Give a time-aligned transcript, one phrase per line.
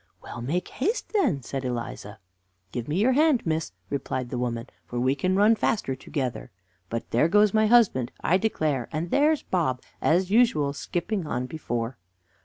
[0.23, 2.17] "Well, make haste, then," said Eliza.
[2.71, 6.49] "Give me your hand, miss," replied the woman; "for we can run faster together.
[6.89, 11.99] But there goes my husband, I declare; and there's Bob, as usual, skipping on before."